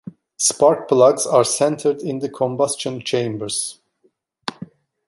[0.37, 3.77] Spark plugs are centered in the combustion chambers.